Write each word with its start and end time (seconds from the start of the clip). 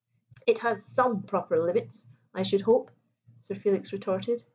"It 0.47 0.57
has 0.63 0.83
some 0.83 1.21
proper 1.21 1.63
limits, 1.63 2.07
I 2.33 2.41
should 2.41 2.61
hope," 2.61 2.89
Sir 3.41 3.53
Felix 3.53 3.93
retorted. 3.93 4.43